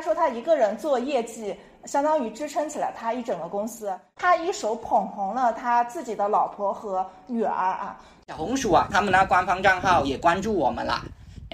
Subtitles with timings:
[0.00, 3.94] 他说他一个人做业绩，相当于支撑起了他一整个公司。
[4.16, 8.00] 他一手捧红了他自己的老婆和女儿啊。
[8.26, 11.02] 小红薯啊，他们那官方账号也关注我们了，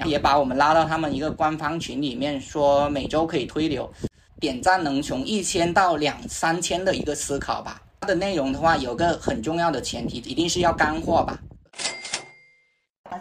[0.05, 3.91] 也把我们拉到他们一个官方群里面，说每周可以推流，
[4.39, 7.83] 点赞能从一千到两三千的一个思考吧。
[8.03, 11.37] 它的内容的话，有个很重要的前提，一定是要干货吧。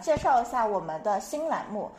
[0.00, 1.90] 介绍一下我们的新栏目，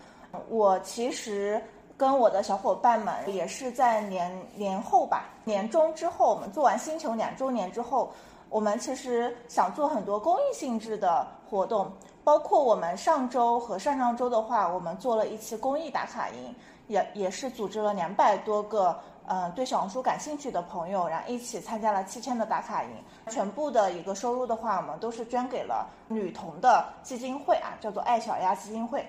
[0.48, 1.62] 我其实。
[1.98, 8.12] 跟我的小伙伴们也是在年年后吧，年终之后，我们做完星球两周年之后，
[8.50, 11.92] 我们其实想做很多公益性质的活动，
[12.24, 16.56] 包括我们上周和上上周的话，我们做了一期公益打卡营，
[16.88, 18.96] 也也是组织了两百多个
[19.28, 22.90] 嗯对小红书感兴趣的朋友，然后一起参加了七天的打卡营，
[23.30, 29.08] 全部的一个收入的话，我们都是捐给了女童的基金会啊，叫做爱小鸭基金会。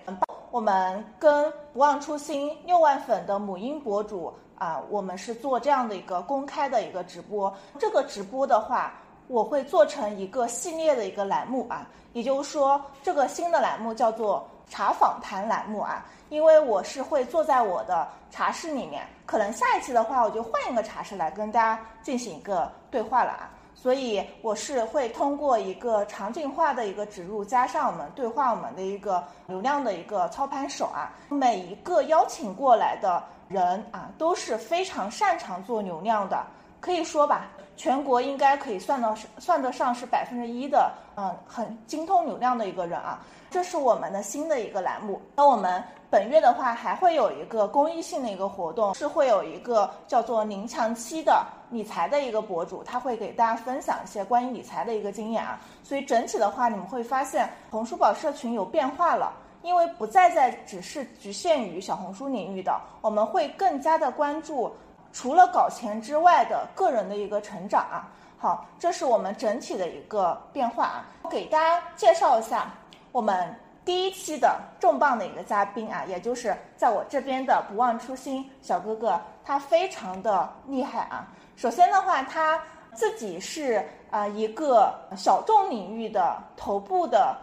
[0.50, 7.54] 我们跟不忘初心六万粉的母婴博主啊，我们是做这样的一个公开的一个直播。
[7.78, 8.94] 这个直播的话，
[9.28, 23.50] 我会做成一个系列的一个栏目啊，也就是说，这个新的栏目叫做茶访谈栏目啊，因为我是会坐在我的茶室里面，可能下一期的话，我就换一个茶室来跟大家进行一个对话了啊。
[23.74, 36.44] 所以我是会通过一个场景化的一个植入，加上我们对话我们的一个流量的一个操盘手啊，每一个邀请过来的人啊都是非常擅长做流量的，
[36.80, 43.20] 可以说吧，全国应该可以算到算得上是百分之一的，嗯，很精通流量的一个人啊。
[43.50, 45.20] 这是我们的新的一个栏目。
[45.34, 55.58] 那我们本月的话还会有一个公益性的一个活动，是会有一个叫做宁强期的理财的一个博主，他会给大家分享一些关于理财的一个经验啊。
[55.82, 59.32] 所以整体的话，你们会发现红书宝社群有变化了，
[59.62, 64.74] 因为不再在只是局限于小红书领域的，我们会更加的关注
[65.12, 68.08] 除了搞钱之外的个人的一个成长啊。
[68.38, 72.70] 好，这是我们整体的一个变化啊，给大家介绍一下。
[73.12, 73.54] 我们
[73.84, 81.26] 第一期的重磅的一个嘉宾啊，也就是在我这边的不忘初心小哥哥，他非常的厉害啊。
[81.56, 82.60] 首先的话，他
[82.92, 87.36] 自己是啊一个小众领域的头部的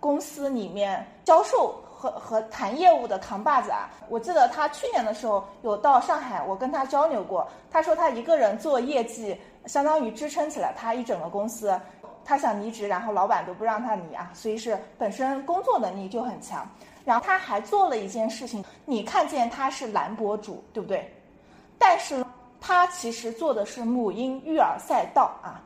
[0.00, 3.90] 公司里面销售和和谈业务的扛把子啊。
[4.08, 11.78] 我记得他去年的时候有到上海，我跟他交流过，他说他一个人做业绩，相当于支撑起了他一整个公司。
[12.30, 16.64] 他想离职，然后老板都不让他离啊，所以是本身工作能力就很强。
[17.04, 21.12] 然后他还做了一件事情，你看见他是男博主，对不对？
[21.76, 22.24] 但是
[22.60, 25.58] 他其实做的是母婴育儿赛道啊，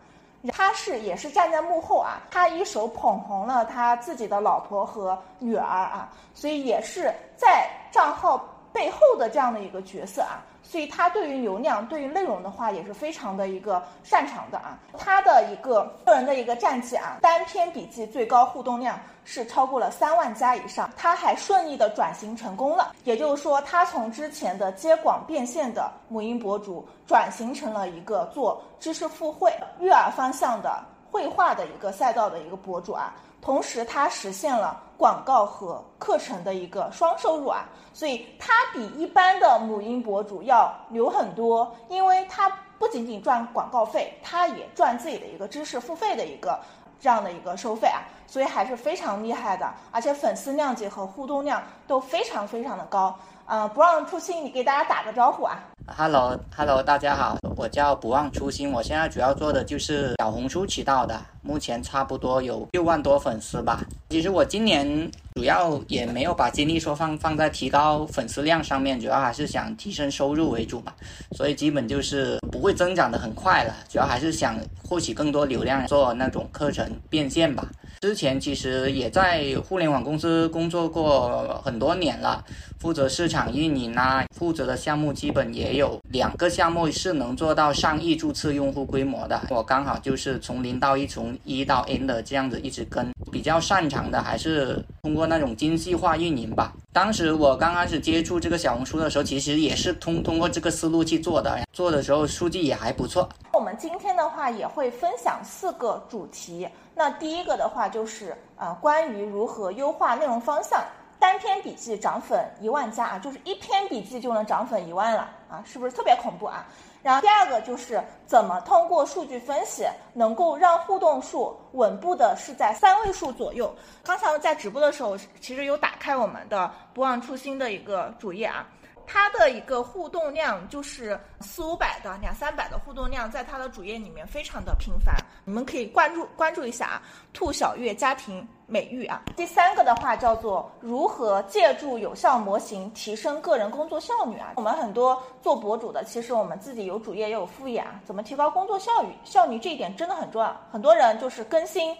[0.48, 8.42] 他是也是站在幕后啊，他一手捧红了他自己的老婆和女儿啊，所以也是在账号
[8.72, 10.40] 背后的这样的一个角色啊。
[10.74, 14.76] 所以他对于流量、对于内容的话也是非常的一个擅长的啊。
[14.98, 20.90] 他的一个个人的一个战绩啊，单篇笔记最高互动量是超过了三万加以上。
[20.96, 33.14] 他还顺利的转型成功了，也就是说，他从之前的接广变现的母婴博主，转型成了一个做知识付费、育儿方向的绘画的一个赛道的一个博主啊。
[33.44, 46.58] 同时，它实现了广告和课程的一个双收入啊，所以它比一般的母婴博主要牛很多，因为它不仅仅赚广告费，它也赚自己的一个知识付费的一个
[46.98, 53.14] 这样的一个收费啊，所以还是非常厉害的，而且粉丝量级和互动量都非常非常的高。
[53.44, 55.58] 呃，不忘初心，你给大家打个招呼啊。
[55.86, 63.84] Hello，Hello，大家好，我叫不忘初心，我现在主要做的就是小红书渠道的，目前差不多有六万多粉丝吧。
[64.08, 70.92] 其实我今年主要也没有把精力说放放在提高粉丝量上面，主要还是想提升收入为主嘛，
[71.36, 77.68] 所以基本就是不会增长的很快了，主要还是想获取更多流量，做那种课程变现吧。
[78.04, 82.44] 之前其实也在互联网公司工作过很多年了，
[82.78, 89.40] 负责市场运营啊，负责的项目基本也有两个项目是能做到上亿注册用户规模的。
[89.48, 96.74] 我刚好就是从零到一，从一到 N 的这样子一直跟，比较擅长的还是通过那种精细化运营吧。
[96.92, 103.26] 当时我刚开始接触这个小红书的时候，其实也是通通过这个思路去做的，做的时候数据也还不错。
[103.54, 106.68] 我们今天的话也会分享四个主题。
[106.94, 110.82] 那第一个的话就是啊，关于如何优化内容方向，
[111.18, 116.64] 单篇笔记涨粉一万加啊，就是一篇笔记就能涨粉一万了啊，是不是特别恐怖啊？
[117.02, 123.74] 然后第二个就是怎么通过数据分析能够让互动数稳步的是在三位数左右。
[124.02, 128.66] 刚才在直播的时候，其实有打开我们的不忘初心的一个主页啊。
[129.06, 135.14] 它的一个互动量就是四五百的、两三百的互动量，在它的主页里面非常的频繁。
[135.44, 137.02] 你们可以关注关注一下啊，
[137.32, 139.22] 兔小月家庭美育啊。
[139.36, 144.52] 第三个的话叫做如何借助有效模型提升个人工作效率啊。
[144.56, 149.08] 我们很多做博主的，其实我们自己有主页也有副业啊，怎么提高工作效率？
[149.24, 150.60] 效率这一点真的很重要。
[150.72, 151.94] 很多人就是更新。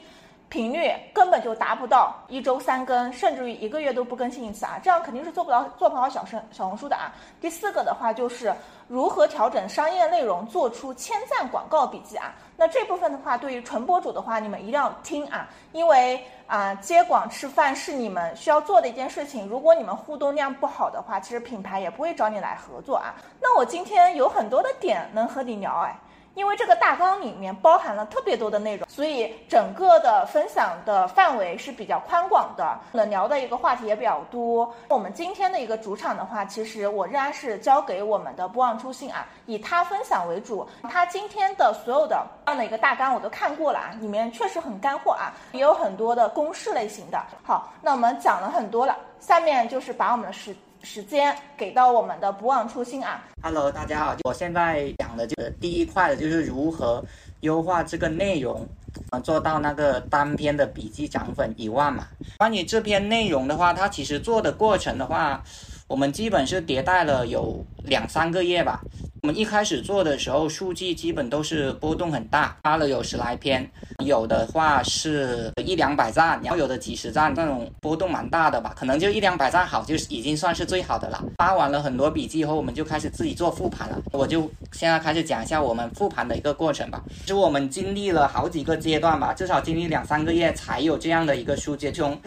[0.48, 4.78] 频率根本就达不到一周三更，甚至于一个月都不更新一次啊！
[4.82, 7.12] 这样肯定是做不到做不好小生小红书的啊。
[7.40, 8.54] 第四个的话就是
[8.86, 12.32] 如何调整商业内容，做出千赞广告笔记啊。
[12.56, 19.48] 那这部分的话，对于纯博主的话，你们一定要听啊，因为啊接广吃饭是你们需要做的一件事情。
[19.48, 23.14] 如果你们互动量不好的话，其实品牌也不会找你来合作啊。
[23.40, 25.98] 那我今天有很多的点能和你聊哎。
[26.34, 34.72] 因为这个大纲里面包含了特别多的内容，所以整个的分享的范围是比较宽广的，能聊的一个话题也比较多。
[34.88, 40.66] 我们今天的一个主场的话，其实我仍然是交给我们的不忘初心啊，以他分享为主。
[40.90, 47.22] 他今天的所有的这样的一个大纲我都看过了啊，里面确实很干货啊，也有很多的公式类型的。
[47.42, 50.54] 好，那我们讲了很多了，下面就是把我们的时。
[50.84, 57.02] 时间给到我们的不忘初心啊！Hello，大家好，我现在讲的就是第一块的，就是如何
[57.40, 58.68] 优化这个内容，
[59.10, 62.06] 嗯，做到那个单篇的笔记涨粉一万嘛。
[62.36, 65.42] 关于这篇内容的话，它其实做的过程的话，
[65.88, 68.82] 我们基本是迭代了有两三个月吧。
[69.24, 73.66] 我们一开始做的时候，数据基本都是波动很大，发了有十来篇，
[74.04, 81.24] 有的话是一两百赞，然后有的几十赞，那种波动蛮大的吧，可能就一两百赞好，就是已经算是最好的了。
[81.38, 83.98] 发完了很多笔记以后，我们就开始自己做复盘了。
[84.12, 84.42] 我就
[84.72, 87.02] 现在开始讲一下我们复盘的一个过程吧。
[87.24, 92.20] 就我们经历了好几个阶段吧，至少经历两三个月才有这样的一个数据，从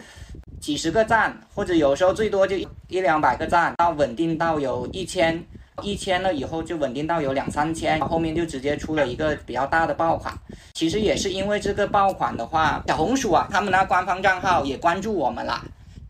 [0.60, 2.56] 几十个赞，或者有时候最多就
[2.88, 5.46] 一两百个赞，到稳定到有一千。
[5.82, 10.32] 一千了以后就稳定到有两三千，后面就直接出了一个比较大的爆款。
[10.74, 15.60] 其实也是因为这个爆款的话，小红薯啊，他们那官方账号也关注我们了，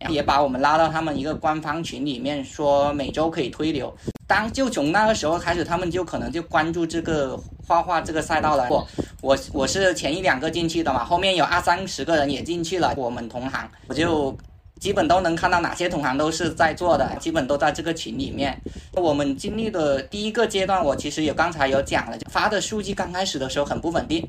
[0.08, 3.94] 也把我们拉到他们一个官方群里面，说每周可以推流。
[4.26, 8.66] 当就从那个时候开始，他们就可能就关注这个画画这个赛道了。
[8.70, 8.86] 我
[9.22, 14.36] 我我是前一两个进去的嘛，后面有二三十个人也进去了，我们同行，我就。
[14.80, 18.60] 基本都能看到哪些同行都是在做的，基本都在这个群里面。
[18.92, 24.26] 我们经历的第一个阶段，我其实有刚才有讲了，发的数据刚开始的时候很不稳定，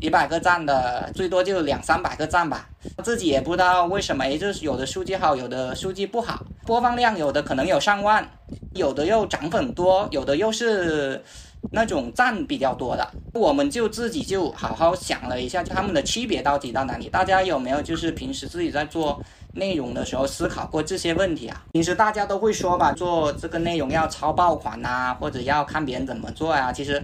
[0.00, 2.68] 一百个赞的最多就两三百个赞吧，
[3.02, 8.28] 自己也不知道为什么，也就是有的数据好，有的数据不好，播放量有的可能有上万，
[8.74, 11.22] 有的又涨粉多，有的又是。
[11.72, 17.06] 那种赞比较多的，我们就自己就好好想了一下，他们的区别到底在哪里？
[17.10, 19.22] 大家有没有就是平时自己在做
[19.54, 21.64] 内容的时候思考过这些问题啊？
[21.72, 26.72] 平时大家都会说吧，做这个内容要抄爆款呐，或者要看别人怎么做呀。
[26.72, 27.02] 其实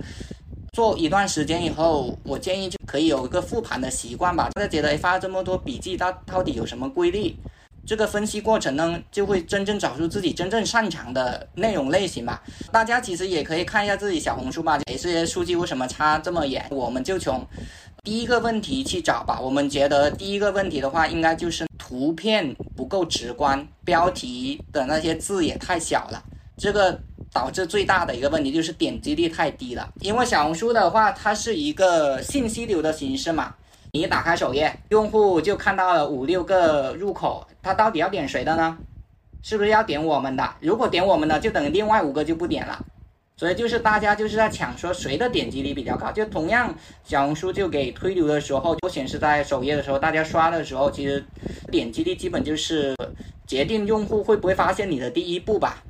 [0.72, 4.48] 做一段时间以后，我建议就可以有一个复盘的习惯吧。
[4.54, 7.34] 大家觉得发这么多笔记，到到底有什么规律？
[7.87, 12.43] 这个分析过程呢，就会真正找出自己真正擅长的内容类型吧。
[12.72, 16.66] 大家其实也可以看一下自己小红书吧，这些数据为什么差这么远？
[16.70, 17.46] 我们就从
[18.06, 19.41] 第一个问题去找吧。
[19.41, 26.23] 我们觉得第一个问题的话，应该就是图片不够直观，标题的那些字也太小了，
[26.56, 26.97] 这个
[27.32, 29.93] 导致最大的一个问题就是点击率太低了。
[30.03, 33.53] 因为小红书的话，它是一个信息流的形式嘛。
[33.93, 38.79] 你打开首页，用户就看到了五六个入口，他到底要点谁的呢？
[39.43, 40.48] 是不是要点我们的？
[40.60, 42.84] 如果点我们的，就等于另外五个就不点了。
[43.38, 46.10] 所以就是大家就是在抢说谁的点击率比较高。
[46.10, 46.74] 就同样，
[47.05, 51.22] 小红书就给推流的时候，就显示在首页的时候，大家刷的时候，其实
[51.70, 52.94] 点击率基本就是
[53.46, 55.82] 决定用户会不会发现你的第一步吧。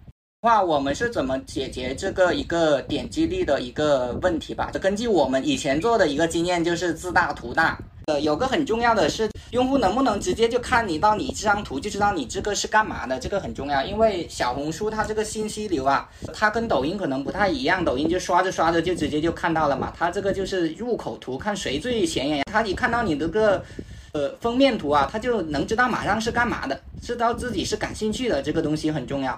[0.42, 4.70] 话我们是怎么解决这个一个点击率的一个问题吧？
[4.72, 7.78] 就根据我们以前做的一个经验，就是自大图大。
[8.08, 13.18] 呃，有个很重要的是，用户能不能直接就看你到你这张图就知道你这个是干嘛的？
[13.18, 17.84] 这个很重要，因为小红书它这个信息流啊，它跟抖音可能不太一样。
[17.84, 22.44] 抖音就刷着刷着就直接就看到了嘛，它这个就是入口图，看谁最显眼。
[22.44, 23.60] 它一看到你这个
[24.12, 28.40] 呃封面图啊，它就能知道马上是干嘛的，知道自己是感兴趣的。
[28.40, 29.36] 这个东西很重要。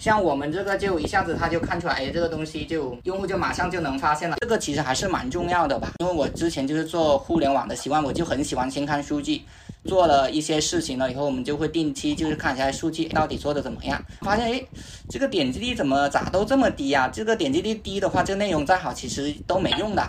[0.00, 5.92] 像我们这个就一下子他就看出来，哎，这个东西就用户就马上就能发现了，这个其实还是蛮重要的吧。
[5.98, 9.42] 因为我之前就是做互联网的习惯，我就很喜欢先看数据，
[9.84, 14.64] 做了一些事情了以后，我们就会定期就是看一下数据到底做的怎么样，发现哎，
[15.10, 17.06] 这个点击率怎么咋都这么低啊？
[17.12, 20.02] 这个点击率低的话，这个内容再好其实都没用的。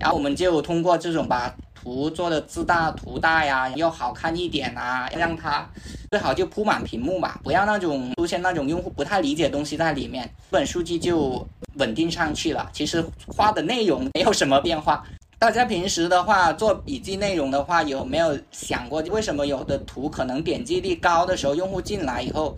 [0.00, 5.68] 然后我们就通过这种把图做的字大图大呀，要好看一点啊，让它
[6.10, 12.68] 最好就铺满屏幕吧，不要那种出现那种用户不太理解的东西在里面，基本数据就稳定上去了。
[12.72, 15.04] 其实画的内容没有什么变化。
[15.38, 22.56] 大家平时的话做笔记内容的话，有没有想过为什么有的图可能点击率高的时候，用户进来以后，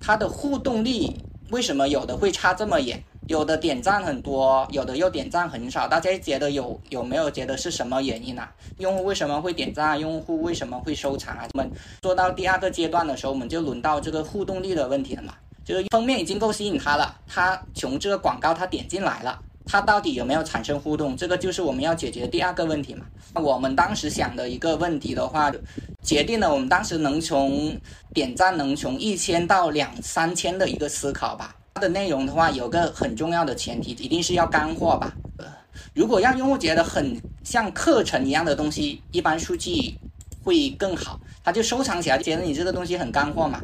[0.00, 1.16] 它的互动力
[1.50, 3.00] 为什么有的会差这么远？
[3.26, 8.52] 有的点赞很多，有的又点赞很少，大家觉得有有没有觉得是什么原因啊？
[8.78, 9.98] 用户为什么会点赞？
[9.98, 11.46] 用户为什么会收藏啊？
[11.54, 11.70] 我们
[12.02, 15.34] 做到第二个阶段的时候，我们就轮到这个互动力的问题了嘛？
[15.64, 21.16] 就是封面已经够吸引他了，他从这个广告他点进来了，他到底有没有产生互动？
[21.16, 23.06] 这个就是我们要解决第二个问题嘛？
[23.34, 25.50] 我们当时想的一个问题的话，
[26.02, 27.74] 决定了我们当时能从
[28.12, 31.56] 点赞能从一千到两三千的一个思考吧。
[31.74, 35.12] 它的内容的话，有个很重要的前提，一定是要干货吧。
[35.38, 35.46] 呃，
[35.92, 39.92] 如果让用户觉得很像课程一样的东西，一般数据
[40.44, 43.60] 会更好，他就收藏起来，觉得你这个东西很干货嘛。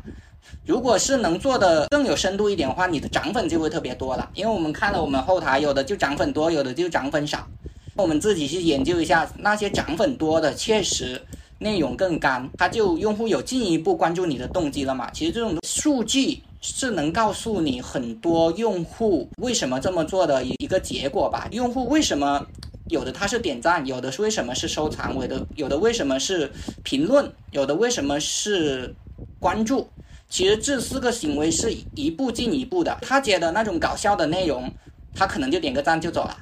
[0.66, 4.28] 如果是能做的更有深度一点的话，你的涨粉就会特别多了。
[4.34, 7.46] 因为我们看了我们后台，有的就涨粉多，有的就涨粉少。
[7.94, 11.22] 我们自己去研究一下，那些涨粉多的，确实
[11.58, 15.08] 内容更干，它就用户有进一步关注你的动机了嘛。
[15.12, 16.42] 其实这种数据。
[16.60, 21.48] 是能告诉你很多用户为什么这么做的一个结果吧？
[21.52, 22.46] 用户为什么
[22.88, 26.50] 有的他是点赞，有的是为什么是收藏，有的有的为什么是
[26.82, 28.94] 评论，有的为什么是
[29.38, 29.88] 关注？
[30.28, 32.98] 其实这四个行为是一步进一步的。
[33.02, 34.70] 他觉得那种搞笑的内容，
[35.14, 36.36] 他可能就点个赞就走了；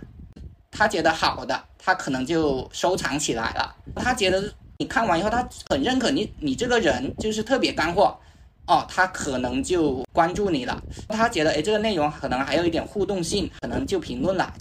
[0.70, 8.18] 他觉得好的，他可能就收藏起来了；他觉得你看完以后，他很认可你，你这个人就是特别干货。
[8.68, 14.52] 哦，他可能就关注你了，他觉得哎，这个内容可能还有一点互动性，可能就评论了。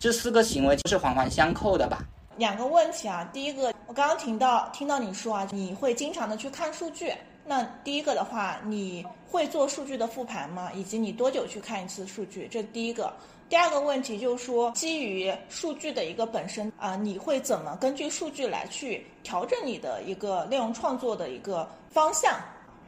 [0.00, 2.04] 这四个行为就是环环相扣的吧？
[2.36, 7.12] 两个问题啊，第一个，我刚刚听到听到你说啊，你会经常的去看数据。
[7.44, 10.70] 那第一个的话，你会做数据的复盘吗？
[10.74, 12.48] 以及你多久去看一次数据？
[12.50, 13.12] 这第一个。
[13.48, 22.40] 第二个问题就是说，基于数据的一个本身啊，你会怎么根据数据来去调整你的一个内容创作的一个方向？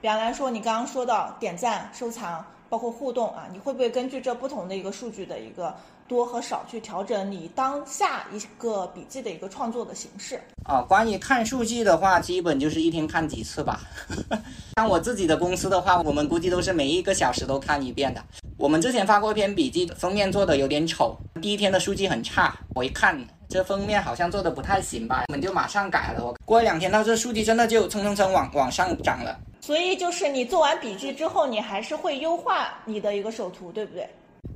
[0.04, 5.74] 比方来说，你刚刚说到点赞、收藏，包括互动啊，你会不会根据这不同的一个数据的一个
[6.06, 10.38] 多和少去调整你当下一个笔记的一个创作的形式？
[10.66, 13.80] 啊，关于看数据的话，基本就是一天看几次吧。
[14.76, 18.22] 像我自己的公司的话，我们估计都是每一个小时都看一遍的。
[18.58, 23.18] 我们之前发过一篇笔记，封面做的有点丑，第一天的数据很差，我一看
[23.48, 26.22] 这封面好像做的不太行吧，我们就马上改了。
[26.22, 29.34] 我过了两天，它这数据真的就蹭蹭蹭往往上涨了。
[29.64, 34.06] 所以就是你做完笔记之后，你还是会优化你的一个手图，对不对？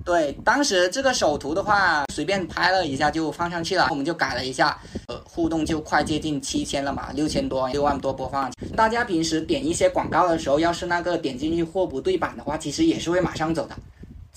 [0.04, 8.52] 对，当时这个手图的话，随便拍了一下就放上去了，我们就改了一下，呃，互动就快接近七千了嘛，六千多，六万多播放。
[8.76, 13.74] 大家平时点一些广告的时候，要是那个点进去货不对版的话，其实也是会马上走的。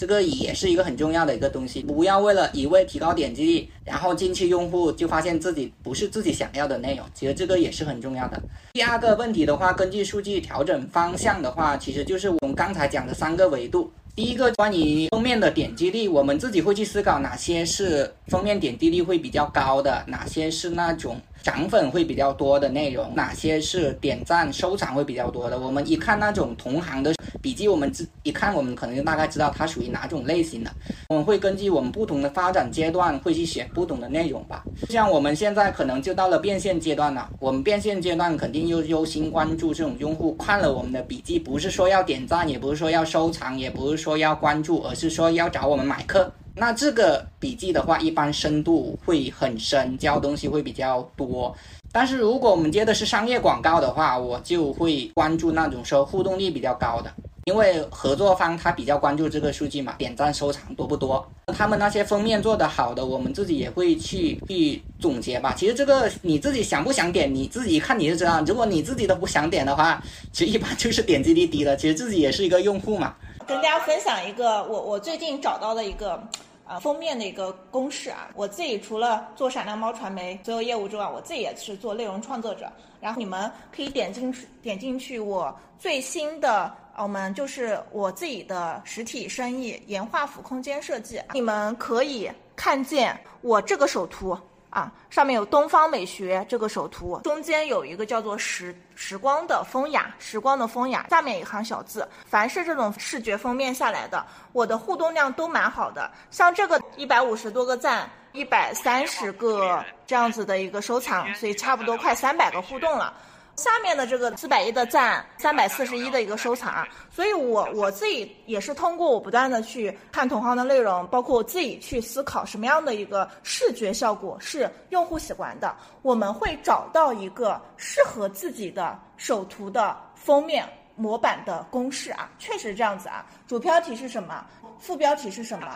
[0.01, 8.41] 这个也是一个很重要的一个东西，不要为了一味提高点击率，然后进去用户就发现自己不是自己想要的内容，其实这个也是很重要的。
[8.73, 13.91] 第二个问题的话，根据数据调整方向的话，其实就是我们刚才讲的三个维度。
[14.15, 21.21] 第一个关于封面的点击率，我们自己会去思考哪些是封面点击率会比较高的，哪些是那种。
[21.41, 25.57] 涨粉会比较多的内容，哪些是点赞收藏会比较多的？
[25.57, 27.91] 我们一看那种同行的笔记，我们
[28.23, 30.71] 一看，我们可能就大概知道它属于哪种类型的。
[31.09, 34.63] 我们会根据我们不同的发展阶段，会去选不同的内容吧。
[34.89, 46.31] 像我们现在可能就到了变现阶段了，我们变现阶段肯定又优先关注这种用户看了我们的笔记，不是说要点赞，也不是说要收藏，也不是说要关注，而是说要找我们买课。
[46.55, 51.55] 那这个笔记的话，一般深度会很深，教东西会比较多。
[51.91, 57.11] 但是如果我们接的是商业广告的话，我就会关注那种说互动率比较高的，
[57.45, 61.25] 因为合作方他比较关注这个数据嘛，点赞收藏多不多。
[61.47, 65.53] 他们那些封面做的好的，我们自己也会去去总结吧。
[65.57, 68.41] 其实这个你自己想不想点，你自己看你就知道。
[68.45, 71.75] 如果你自己都不想点的话，其实一般就是点击率低了。
[71.75, 73.15] 其实自己也是一个用户嘛。
[73.45, 76.23] 跟大家分享一个我我最近找到的一个
[76.71, 82.71] 啊封面的一个公式啊，我自己除了做闪亮猫传媒所有业务之外，我自己也是做内容创作者。
[83.01, 94.37] 然后你们可以点进去点进去我最新的我们就是我自己的实体生意——岩画府空间设计，你们可以看见我这个首图
[94.71, 102.07] 啊，上面有东方美学这个首图，中间有一个叫做时时光的风雅，时光的风雅，下面一行小字。
[102.25, 106.09] 凡是这种视觉封面下来的，我的互动量都蛮好的。
[106.31, 113.13] 像这个一百五十多个赞，一百三十个这样子的一个收藏，所以差不多快三百个互动了。
[113.55, 134.43] 下面的这个四百一的赞，三百四十一的一个收藏，所以我我自己也是通过我不断的去看同行的内容，包括我自己去思考什么样的一个视觉效果是用户喜欢的，我们会找到一个适合自己的首图的封面模板的公式啊，确实这样子啊，主标题是什么？
[134.81, 135.67] 副标题是什么？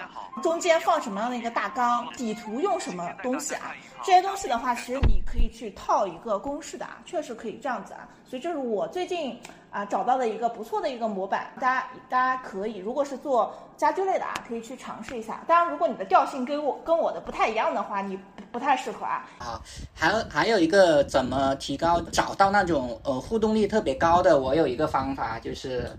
[0.42, 2.08] 中间放什么样的一个大纲？
[2.18, 3.72] 底图用什么东西啊？
[4.04, 8.08] 这些东西的话，其实你可以去套一个公式的啊，确实可以这样子啊。
[8.28, 15.44] 所以这是我最近啊找到的一个不错的一个模板，大家大家可以，如果是做家居类的啊，可以去尝试一下。
[15.48, 18.20] 当然，如果你的调性跟我跟我的不太一样的话，你
[18.52, 19.24] 不太适合啊。
[19.38, 19.62] 啊，
[19.94, 25.96] 还有还有一个怎么提高找到那种呃互动力特别高的，我有一个方法就是。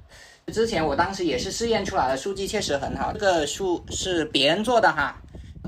[0.53, 5.21] 之前我当时也是试验出来的数据确实很好，这个数是别人做的哈，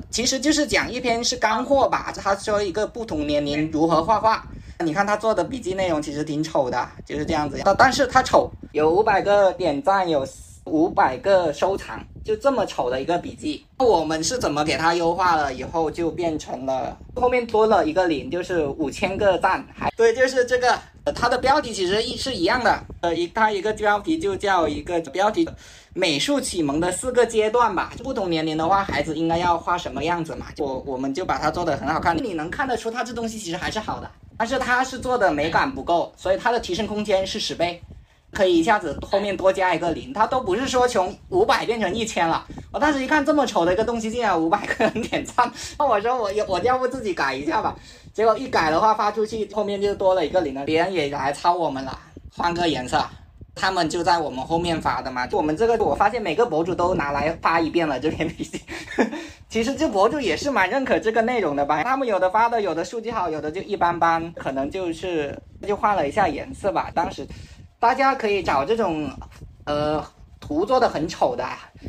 [0.09, 2.13] 其实就是讲一篇是干货吧。
[2.17, 4.47] 他说一个不同年龄如何画画，
[4.79, 7.61] 你看他做的笔记内容其实挺丑的，就是这样子。
[7.77, 10.25] 但是他丑，有五百个点赞，有
[10.69, 15.53] 五百个收藏，就这么丑的一个笔记，我们是怎么给它优化了？
[15.53, 20.79] 以后就变成了后面多了一个零，就是五千个赞，还对，就是这个。
[21.15, 25.49] 它的标题其实一是一样的，呃，一它一个标题就叫一个标题，
[25.95, 27.95] 美术启蒙的四个阶段吧。
[28.05, 30.49] 不同年龄的话，孩子应该要画什么样子嘛？
[30.59, 37.81] 我我们就把它做的很好看，你能看得出它这东西其实还是好的，但是它是做的美感不够，所以它的提升空间是十倍，
[38.33, 42.47] 可以一下子后面多加一个零，它都不是说从五百变成一千了。
[42.71, 47.75] 我当时一看这么丑的一个东西，竟然五百个人点赞，那我说我我要不自己改一下吧。
[48.13, 51.99] 结果一改的话，发出去后面就多了一个零了，别人也来抄我们了，
[52.37, 53.03] 换个颜色，
[53.55, 55.27] 他们就在我们后面发的嘛。
[55.33, 58.61] 我们这个我发现每个博主都拿来发一遍了这篇笔记，
[59.49, 61.83] 其实这博主也是蛮认可这个内容的吧？
[61.85, 66.91] 他们有的发的有的数据好，有的就一般般，可能就是就换了一下颜色吧。
[66.93, 67.27] 当时
[67.81, 69.09] 大家可以找这种，
[69.65, 70.05] 呃，
[70.41, 71.45] 图做的很丑的，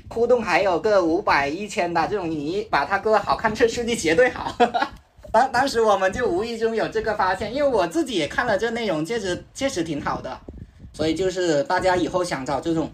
[0.10, 4.56] 互动还有个五百一千的这种，你把它搁好看，这数据绝对好。
[5.34, 10.40] 当当时我们就无意中有这个发现，因为我自己也看了这内容，确实确实挺好的，
[10.94, 12.92] 所以就是大家以后想找这种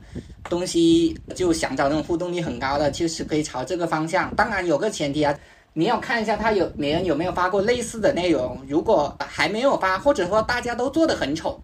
[0.50, 4.34] 东西，就想找那种互动力很高的，就是可以朝这个方向。
[4.36, 5.38] 当然有个前提啊，
[5.74, 11.62] 你要看一下他有别人有没有发过类似的内容，如果还没有发，或者说大家都做的很丑，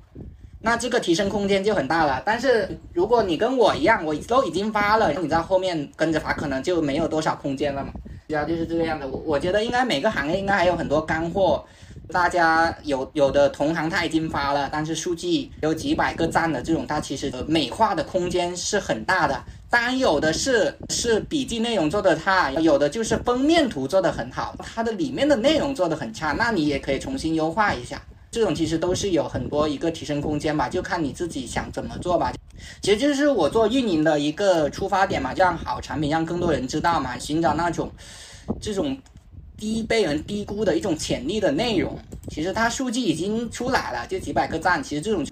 [0.61, 2.21] 那这个提升空间就很大了。
[2.25, 7.91] 但是如果你跟我一样，我都已经发了，你在后面跟着发，可能就没有多少空间了嘛。
[8.27, 9.05] 对啊，就是这个样子。
[9.05, 11.65] 我我觉得应该每个行业应该还有很多干货，
[12.09, 19.43] 大家有有的同行他已经发了，但是数据有几百个赞的这种，它其实美化的空间是很大的。
[19.69, 28.01] 当然有的是是笔记内容做的差，有的就是封面图做的很好，它的里面的内容做的很差，那你也可以重新优化一下。
[28.31, 32.31] 这种其实都是有很多一个提升空间吧，就看你自己想怎么做吧。
[32.81, 37.91] 其实就是我做运营的一个出发点嘛，让好产品让更多人知道嘛，寻找那种
[38.61, 38.97] 这种
[39.57, 41.99] 低被人低估的一种潜力的内容。
[42.29, 45.27] 其实它数据已经出来了，就几百个赞，其实这种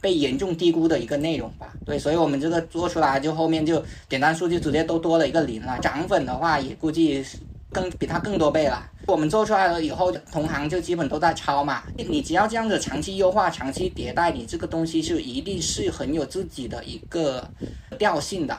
[0.00, 1.72] 被严重低估的一个内容吧。
[1.84, 7.24] 对，所以我们这个做出来就后面就点赞数据直接都多了一个零了，涨粉的话也估计
[7.72, 8.84] 更比它更多倍了。
[9.06, 11.82] 我们做出来了以后，同行就基本都在抄嘛。
[11.96, 17.48] 你只要这样子长期优化、长期迭代，你这个东西是一定是很有自己的一个
[17.98, 18.56] 调性的，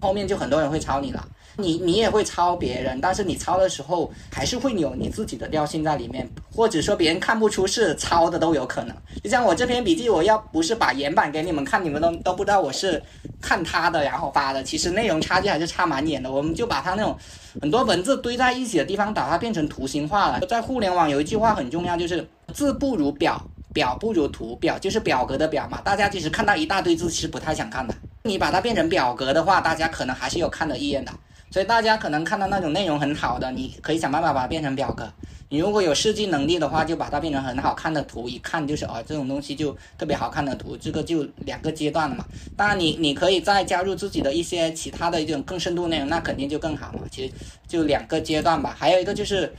[0.00, 1.28] 后面就很多人会抄你了。
[1.56, 8.96] 你你也会抄别人，但是你抄的时候还是会有你自己的调性在里面，或者说别人看不出是抄的都有可能。
[9.22, 13.02] 就像我这篇笔记，我要不是把原版给你们看，你们都都不知道我是
[13.42, 14.62] 看他的然后发的。
[14.62, 16.32] 其实内容差距还是差蛮远的。
[16.32, 17.14] 我们就把它那种
[17.60, 20.40] 很多文字堆在一起的地方，把它变成图形化了。
[20.46, 24.54] 在互联网有一句话很重要，就是字不如表，表不如图。
[24.56, 27.94] 表就是表格的表嘛，大家其实看到一大堆字是不太想看的。
[28.22, 31.12] 你把它变成表格的话，大家可能还是有看的意愿的。
[31.50, 35.12] 所以大家可能看到那种内容很好的，你可以想办法把它变成表格。
[35.48, 40.76] 你如果有设计能力的话，就把它变成很好看的图，一看就是哦，这种东西就特别好看的图。
[40.76, 42.24] 这个就两个阶段了嘛。
[42.56, 47.00] 当然你你可以再加入自己的一些其他的一种更深度内容，那肯定就更好嘛。
[47.10, 47.34] 其实
[47.66, 48.72] 就两个阶段吧。
[48.78, 49.52] 还有一个就是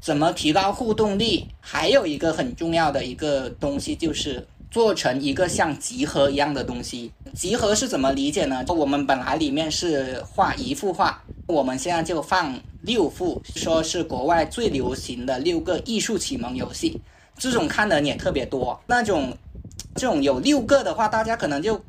[0.00, 7.12] 怎么提高互动力，还有一个很重要的一个东西就是做成一个像集合一样的东西。
[7.32, 8.64] 集合是怎么理解呢？
[8.66, 17.00] 我们本来里面是画一幅画，我们现在就放六幅，说是国外最流行的六个艺术启蒙游戏。
[17.38, 19.32] 这种看的人也特别多，那种
[19.94, 21.80] 这种有六个的话，大家可能就。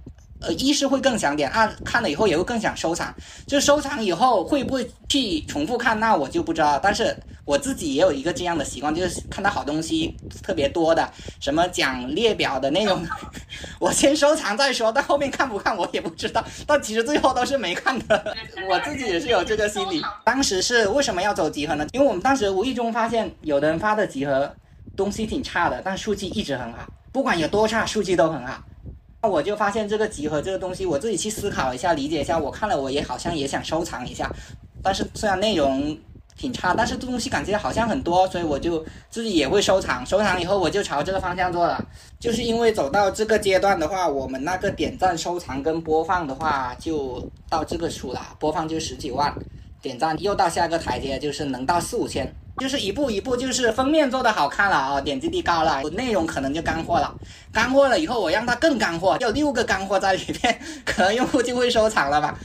[0.41, 3.13] 呃，一是会更想点，二看了以后也会更想收藏。
[3.47, 6.77] 就收藏以后会不会去重复看，那我就不知道。
[6.77, 13.03] 但是我自己也有一个这样的习惯，就是看到好东西特别多的，什么讲列表的那种，
[13.79, 14.91] 我先收藏再说。
[14.91, 18.35] 到后面看不看我也不知道，但其实最后都是没看的。
[18.69, 20.01] 我自己也是有这个心理。
[20.25, 21.87] 当时是为什么要走集合呢？
[21.93, 24.53] 因为我们当时无意中发现，有的人发的集合
[24.97, 26.79] 东西挺差的，但数据一直很好，
[27.13, 28.61] 不管有多差，数据都很好。
[29.27, 32.37] 我就发现这个集合这个东西，我自己去思考一下，理解一下。
[32.37, 34.29] 我看了，我也好像也想收藏一下。
[34.81, 35.97] 但是虽然内容
[36.37, 40.05] 挺差，但是这东西感觉好像很多，所以我就自己也会收藏。
[40.05, 41.83] 收藏以后，我就朝这个方向做了。
[42.19, 48.21] 就是因为走到这个阶段的话，我们那个点赞、收藏跟播放的话，就到这个数了。
[48.39, 49.33] 播放就十几万，
[49.81, 52.33] 点赞又到下个台阶，就是能到四五千。
[52.57, 57.13] 就是一步一步，就是封面做的好看了啊，点击率高了，内容可能就干货了。
[57.51, 62.39] 干货了以后，我让它更干货，有六个干货在里面， 可能用户就会收藏了吧。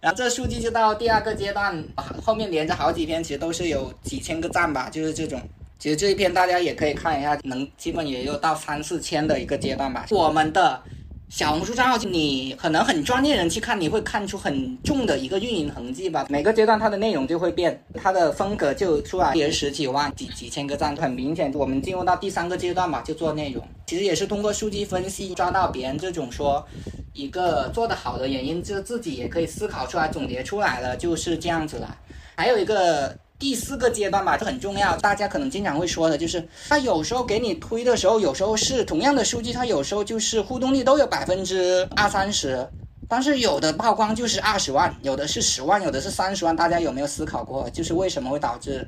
[0.00, 1.84] 然后这数据就到第二个阶段，
[2.22, 5.40] 后面连着好几篇，其实都是有几千个赞吧，就是这种。
[5.78, 10.06] 其实这一篇大家也可以看一下，能基本也有到三四千的一个阶段吧。
[10.10, 10.80] 我们的。
[11.28, 16.24] 小红书账号，你可能很专业人去看，你会看出很重的一个运营痕迹吧。
[16.30, 21.52] 每个阶段它的内容就会变，它的风格就出来，也是十几万、几几千个赞，很明显。
[21.52, 23.62] 我们进入到第三个阶段吧，就做内容。
[23.86, 26.64] 其实也是通过数据分析抓到别人这种说
[27.12, 31.96] 一个做得好的原因，就自己也可以思考出来、总结出来了，就是这样子了。
[32.36, 33.16] 还有一个。
[33.38, 42.66] 第四个阶段吧，这很重要，大家可能经常会说的，就是他有时候给你推的时候，有时候是同样的数据，他有时候就是互动率都有百分之二三十，
[43.08, 48.86] 但是有的曝光就是二十万，有的是十万，有的是三十万，大家有没有思考过，就是为什么会导致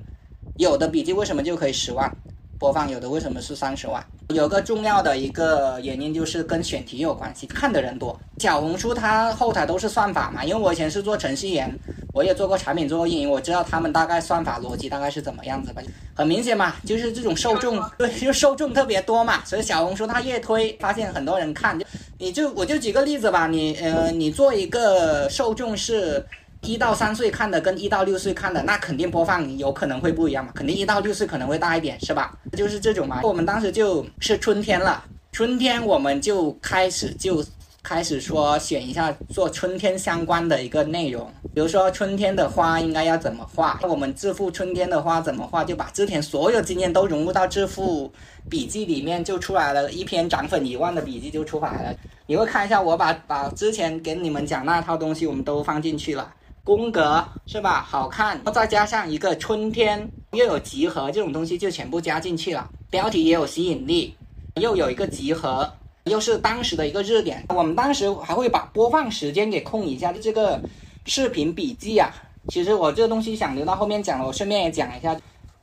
[0.57, 2.11] 有的笔记为什么就可以十万？
[2.59, 4.05] 播放有的为什么是三十万？
[4.31, 8.19] 有个重要的一个原因就是跟选题有关系，看的人多。
[8.39, 11.73] 小红书它后台都是算法嘛，因为我以前是做程序员，
[12.19, 15.81] 我也做过产品，做过运营，我知道他们大概算法逻辑大概是怎么样子吧。
[16.17, 21.87] 很明显嘛，就是这种受众，对，就受众特别多嘛，所以小红书它越推，发现很多人看，就
[22.19, 26.27] 你就我就举个例子吧，你呃，你做一个受众是。
[26.63, 32.37] 一到三岁看的跟一到六岁看的，那肯定播放有可能会不一样嘛，肯定一到六岁可能会大一点，是吧？
[32.57, 33.21] 就是这种嘛。
[33.23, 37.45] 我们当时就是春天了，春天我们就开始就
[37.89, 48.13] 开始说选一下做春天相关的一个内容，比如说春天的花应该要怎么画，那我们这幅春天的花怎么画，就把之前所有经验都融入到这幅
[48.51, 51.97] 笔记里面，就出来了一篇涨粉一万的笔记就出来了。
[52.27, 56.31] 你会看一下，我把把之前给你们讲那套东西我们都放进去了。
[56.63, 57.83] 宫格是吧？
[57.89, 62.69] 好看，再加上一个春天，又有集合这种东西就全部加进去了。
[62.91, 64.15] 标题也有吸引力，
[64.57, 65.73] 又有一个集合，
[66.09, 67.45] 又是当时的一个热点。
[67.51, 70.61] 我们当时还会把播放时间给控一下，就这个
[71.07, 72.11] 视频笔记啊。
[72.49, 75.17] 其实我这个东西想留到后面讲了，我顺便也讲一下。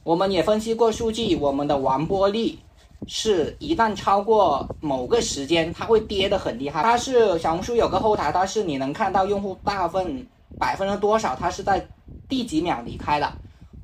[0.03, 2.57] 我们也分析过数据，我们的完播率
[3.07, 6.83] 是一旦超过某个时间，它会跌得很厉害。
[6.83, 10.25] 它是小红书有个后台，它是你能看到用户大部分。
[10.57, 11.35] 百分之多少？
[11.35, 11.85] 它是在
[12.29, 13.29] 第几秒离开的？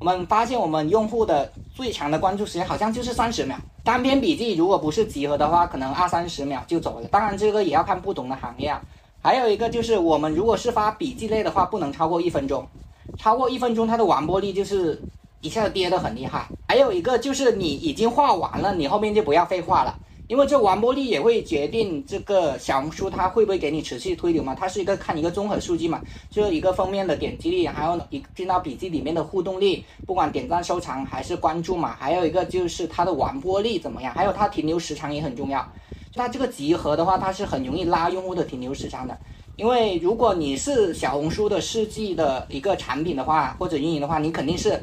[0.01, 3.55] 我们发现我们用户的最长的关注时间好像就是三十秒。
[3.83, 7.07] 单篇笔记如果不是集合的话，可能二三十秒就走了。
[7.09, 8.81] 当然这个也要看不同的行业啊。
[9.21, 12.67] 还有一个就是我们如果是发笔记类的话，不能超过一分钟，
[13.15, 14.99] 超过一分钟它的完播率就是
[15.39, 16.47] 一下子跌得很厉害。
[16.67, 19.95] 还有一个就是你已经画完了，你后面就不要废话了。
[20.31, 24.55] 因为这完播率也会决定这个小红书它会不会给你持续推流嘛？
[24.55, 35.69] 它是一个看一个综合数据嘛，就是一个封面的点击率，还有一进到笔记里面的互动率，不管点赞、收藏还是关注嘛，还有一个就是它的完播率怎么样，还有它停留时长也很重要。
[36.15, 39.17] 它这个集合的话，它是很容易拉用户的停留时长的，
[39.57, 44.81] 因为如果你是小红书的设计的一个产品的话，或者运营的话，你肯定是。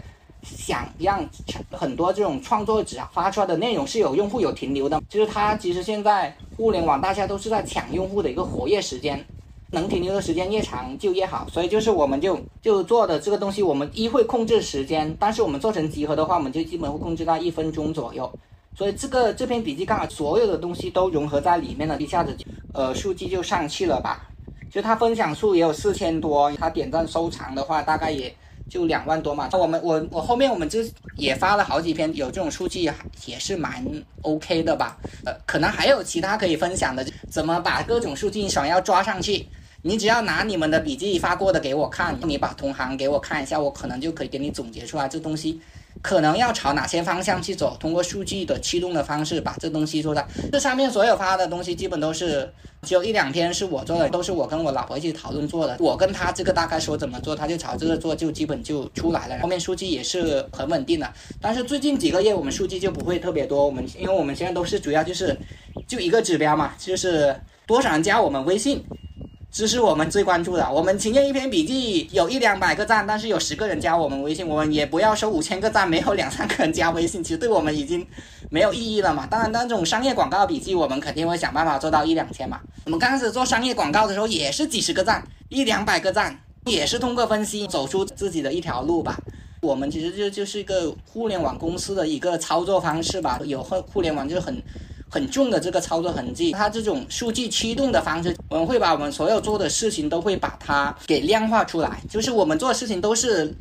[0.56, 1.24] 想让
[1.70, 9.24] 很多这种创作者发出来的内容是有用户有停留的，就是它其实现在互联网大家都是在抢用户的一个活跃时间，
[9.70, 11.46] 能停留的时间越长就越好。
[11.52, 18.30] 所以就是我们就就做的这个东西，我们一会控制时间，但是我们做成集合的话，我们就基本会控制到一分钟左右。
[18.76, 22.36] 所以这个这篇笔记刚好所有的东西都融合在里面了，一下子
[22.72, 24.28] 呃数据就上去了吧？
[24.70, 28.34] 就它分享数也有四千多，它点赞收藏的话大概也。
[28.68, 29.48] 就两万多嘛。
[29.50, 30.80] 那我们我我后面我们就
[31.16, 32.88] 也发了好几篇，有这种数据
[33.26, 33.84] 也是蛮
[34.22, 34.96] OK 的吧。
[35.24, 39.46] 呃，可能还有其他可以分享的，怎么把各种数据想要抓上去？
[39.82, 45.60] 你只要拿你们的笔记发过的给我看，你把同行给我看一下，我可能就可以给你总结出来这东西。
[46.02, 47.76] 可能要朝哪些方向去走？
[47.78, 50.26] 通过数据的驱动的方式把这东西做到。
[50.52, 55.76] 这上面所有发的东西，基本都是只有一两篇是我做的，都是我跟我老婆一起讨论做的。
[55.80, 59.38] 我跟他这个大概说怎么做，他就朝这个做，就基本就出来了。
[59.40, 61.12] 后面数据也是很稳定的。
[61.40, 65.36] 但是最近几个月我们数据就不会特别多，我们因为我们现在都是主要就是
[65.86, 67.34] 就一个指标嘛，就是
[67.66, 68.84] 多少人加我们微信。
[69.50, 70.70] 这是我们最关注的。
[70.70, 78.06] 我们情愿一篇笔记有一两百个赞，但是有十个人加我们微信，我们也不要收五千个赞，没有两三个人加微信，其实对我们已经
[78.50, 79.26] 没有意义了嘛。
[79.30, 82.60] 当然，那种商业广告笔记，我们肯定会想办法做到一两千嘛。
[82.84, 89.18] 我们刚开始做商业广告的时候，也是几十个赞，一两百个赞，也是通过分析走出自己的一条路吧。
[89.62, 94.62] 我们其实就就是一个互联网公司的一个操作方式吧，有互互联网就是很。
[95.10, 102.00] 很重的这个操作痕迹，它这种数据驱动的方式，我们会把我们所有做的事情都会把它给量化出来。
[102.08, 103.54] 就是我们做的事情都是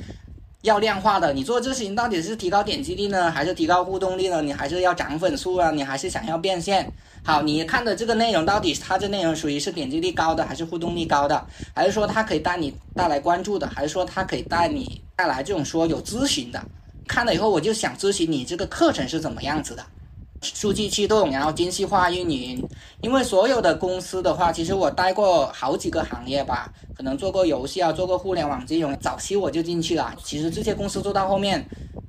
[0.64, 1.32] 要量化的。
[1.32, 4.42] 你做这事情到底是提高点击率呢，还是提高互动率呢？
[4.42, 5.72] 你还是要涨粉数啊？
[5.72, 6.92] 你还是想要变现？
[7.24, 11.46] 好，你看的这个内容到底它这内容属于是点击率高的，还是互动率高的？
[11.74, 13.68] 还是说它可以带你带来关注的？
[13.68, 16.62] 还是说它可以带你带来这种说有咨询的？
[17.08, 19.86] 看了以后我就想咨询你这个课程是怎么样子的？
[20.42, 22.64] 数据驱动，然后精细化运营。
[23.02, 28.96] 因为所有的公司的话，其实我待过好几个行业吧，可能做过游戏啊，做过互联网金融。
[29.00, 30.16] 早期我就进去了。
[30.24, 31.64] 其实这些公司做到后面，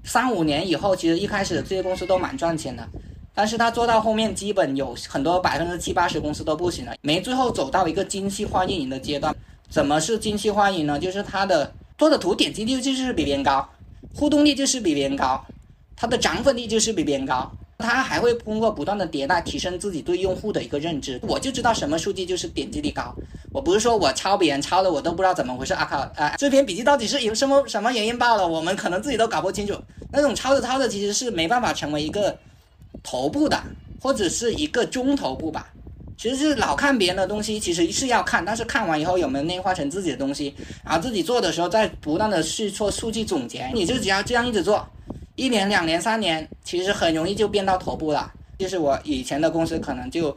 [0.04, 2.86] 三五年以后，其实一开始这些公司都蛮赚钱的。
[3.34, 9.34] 但是他做到后面，基本有很多百分之七八十公司都不行了，没最后走到一个精细化运营的阶段。
[9.70, 10.98] 怎么是精细化运营呢？
[10.98, 13.68] 就是它的做的图点击率就是比别人高，
[14.14, 15.44] 互动率就是比别人高，
[15.94, 17.48] 它的涨粉率就是比别人高。
[17.78, 21.18] 他还会通过不断的迭代提升自己对用户的一个认知。
[21.22, 23.14] 我就知道什么数据就是点击率高。
[23.52, 25.98] 我不是说我抄别人抄的，我都不知道怎么回事啊靠！
[26.20, 28.46] 啊，这篇笔记到底是有什么什么原因爆了？
[28.46, 29.74] 我们可能自己都搞不清楚。
[30.10, 32.36] 那种抄着抄着其实是没办法成为一个
[33.02, 33.62] 头部的，
[34.02, 35.72] 或者是一个中头部吧。
[36.16, 40.52] 其实是老看别人的东西，其实是要看，但是看完以后有没有内化成自己的东西，
[40.84, 43.70] 然后自己做的时候再不断的去做数据总结。
[43.72, 44.84] 你就只要这样一直做。
[45.38, 48.28] 一年、两年、三年，其实很容易就变到头部了。
[48.58, 50.36] 就是我以前的公司，可能就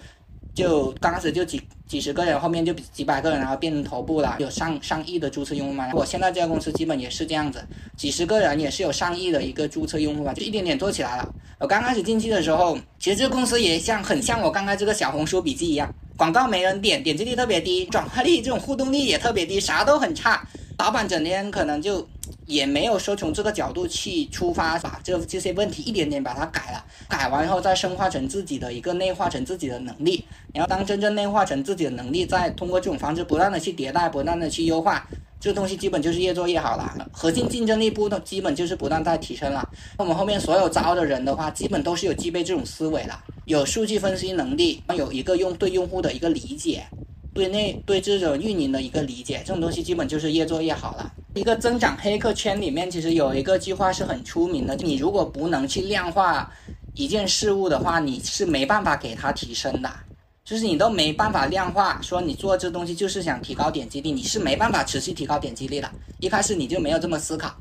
[0.54, 5.90] 就刚开始就几几十个人，后面就几百个人，然后变成头部了，有上上亿的注册用户嘛。
[5.96, 7.66] 我现在这家公司基本也是这样子，
[7.98, 11.28] 几十个人也是有上亿的一个注册用户吧，就一点点做起来了。
[11.58, 20.48] 我刚开始进去的时候，其实这个公司也像很像我刚才这个小红书笔记一样，广告没人点，点击率特别低，转化率这种互动率也特别低，啥都很差。
[20.82, 22.08] 老板整天可能就。
[22.48, 30.26] 也没有说从这个角度去出发，把这这些问题一点点把它改了，改完以后再深化成自己的一个内化成自己的能力。
[30.54, 35.08] 然后当真正内化成自己的能力，再通过这种方式不断的去迭代，不断的去优化，
[35.40, 37.10] 这东西基本就是越做越好了。
[37.12, 39.68] 核心竞争力不断，基本就是不断在提升了。
[39.98, 46.86] 我们后面所有招的人的话，基本都是有具备这种思维了，有数据分析能力，有一个用对用户的一个理解。
[47.34, 51.12] 对内对这种运营的一个理解，这种东西基本就是越做越好了。
[51.34, 56.52] 一个增长黑客圈里面，其实有一个句话是很出名的：你如果不能去量化
[56.94, 59.90] 一件事物的话，你是没办法给它提升的。
[60.44, 65.90] 就是你都没办法量化，说你做这东西就是想提高点击率，你是没办法持续提高点击率的。
[66.20, 67.56] 一开始你就没有这么思考，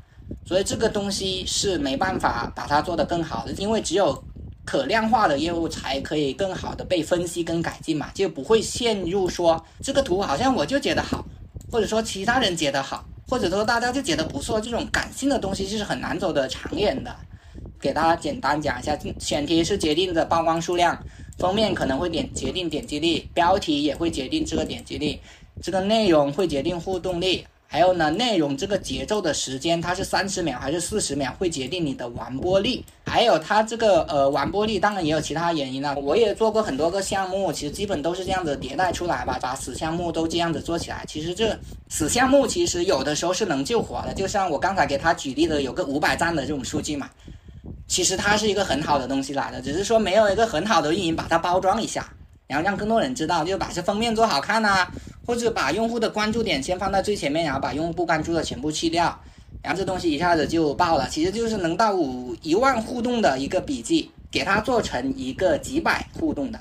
[0.45, 4.21] 所以这个东西是没办法把它做得更好的，因为只有。
[4.63, 11.25] 可量化的业务才可以更好的被分析跟改进嘛，就不会陷入说这个图好像我就觉得好，
[11.71, 17.15] 或者说其他人觉得好，或者说大家就觉得不错，这种感性的东西就是很难走的长远的。
[17.79, 21.03] 给大家简单讲一下，选题是决定的曝光数量，
[21.39, 25.19] 封面可能会点决定点击率，标题也会决定这个点击率，
[25.63, 27.43] 这个内容会决定互动率。
[27.73, 32.83] 还有呢，内容这个节奏的时间，它是三十秒还是四十秒，会决定你的完播率。
[33.05, 35.97] 还有它这个呃完播率，当然也有其他原因了。
[35.97, 41.05] 我也做过很多个项目，其实基本都是这样子迭代出来吧，把死项目都这样子做起来。
[41.07, 41.57] 其实这
[41.87, 47.09] 死项目其实有的时候是能救活的，就像我刚才给他举例的，有个五百赞的这种数据嘛，
[47.87, 52.05] 其实它是一个很好的东西来的，只是说没有一个很好的运营把它包装一下。
[52.51, 54.85] 然后让更多人知道，就把这封面做好看呐，
[55.25, 59.17] 或者把用户的关注点先放到最前面，然后把用户不关注的全部去掉，
[59.63, 61.07] 然后这东西一下子就爆了。
[61.09, 66.59] 其实就是能到五一万互动的一个笔记，给它做成一个几百互动的，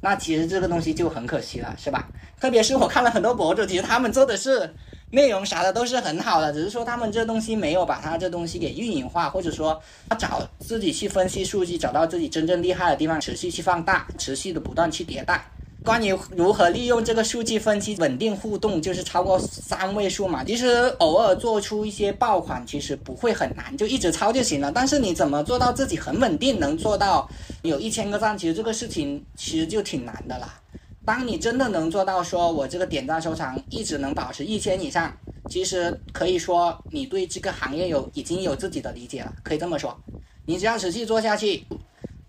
[0.00, 2.08] 那其实这个东西就很可惜了，是吧？
[2.40, 4.72] 特别是我看了很多博主，其实他们做的是
[5.10, 15.48] 内容啥的都是很好的，只是说他们这东西没有把它这东西给运营化，或者说他找自己去分析数据，找到自己真正厉害的地方，持续去放大，持续的不断去迭代。
[15.84, 20.42] 关于如何利用这个数据分析稳定互动，就是超过三位数嘛。
[20.42, 24.72] 其实偶尔做出一些爆款，其实不会很难，就一直抄就行了。
[24.72, 27.30] 但是你怎么做到自己很稳定，能做到
[27.62, 28.36] 有一千个赞？
[28.36, 30.60] 其实这个事情其实就挺难的啦。
[31.06, 35.16] 当你真的能做到，说我这个点赞收藏一直能保持一千以上，
[35.48, 39.96] 其实可以说你对这个行业有已经有自己的理解了，可以这么说。
[40.44, 41.64] 你只要持续做下去，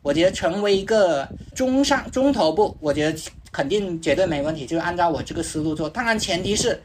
[0.01, 3.19] 我觉得成为一个中上中头部，我觉得。
[3.49, 5.89] 肯定绝对没问题，就按照我这个思路做。
[5.89, 6.79] 当然前提是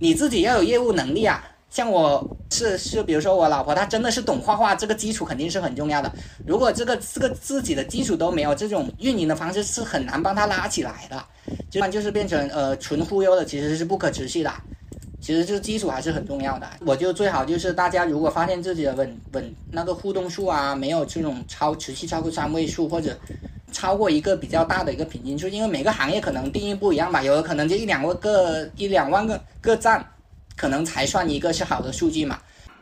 [0.00, 1.44] 你自己要有业务能力啊。
[1.76, 6.10] 像我是是，比如说我老婆她真的是懂画画，这个基础肯定是很重要的。
[6.46, 11.22] 如果这个这个自己的基础都没有，这种运营的方式是很难帮他拉起来的。
[11.68, 14.50] 就就是变成呃纯忽悠的，其实是不可持续的。
[15.20, 16.66] 其实就基础还是很重要的。
[16.86, 23.14] 我就最好就是大家如果发现自己的稳稳那个互动数啊，没有这种超持续超过三位数或者。
[23.72, 30.02] 超过一个比较大的一个平均数，因为每个行业可能定义不一样吧，有的可能就一两万个一两万个个赞，
[30.56, 32.38] 可能才算一个是好的数据嘛。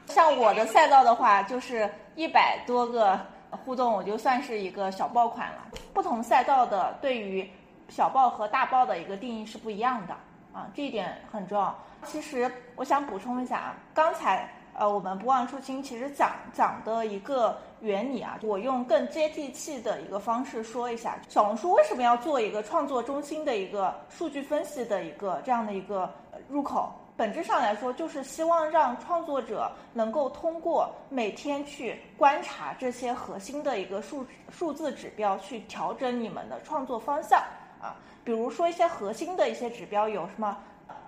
[0.07, 3.19] 像我的赛道的话，就是一百多个
[3.51, 5.67] 互动，我就算是一个小爆款了。
[5.93, 7.49] 不同赛道的对于
[7.89, 10.15] 小爆和大爆的一个定义是不一样的
[10.53, 11.77] 啊，这一点很重要。
[12.07, 14.49] 其实我想补充一下啊，刚才。
[14.77, 26.13] 呃，我们不忘初心，其实讲讲的一个原理啊，我用更接地气的一个方式说一下，小红书为什么要做一个创作中心的一个数据分析的一个这样的一个
[26.49, 26.93] 入口？
[27.17, 37.39] 本质上来说，就是希望让创作者能够通过每天去观察这些核心的一个数数字指标，去调整你们的创作方向
[37.81, 37.95] 啊。
[38.25, 40.57] 比如说一些核心的一些指标有什么？